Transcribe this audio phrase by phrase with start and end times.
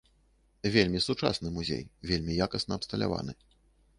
[0.75, 3.37] Вельмі сучасны музей, вельмі якасна абсталяваны.